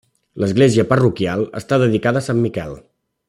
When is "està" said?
1.61-1.81